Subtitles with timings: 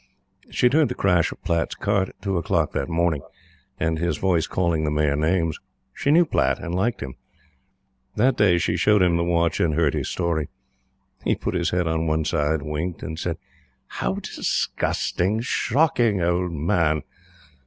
[0.49, 3.21] She had heard the crash of Platte's cart at two o'clock that morning,
[3.79, 5.59] and his voice calling the mare names.
[5.93, 7.13] She knew Platte and liked him.
[8.15, 10.49] That day she showed him the watch and heard his story.
[11.23, 13.37] He put his head on one side, winked and said:
[13.85, 15.39] "How disgusting!
[15.41, 17.03] Shocking old man!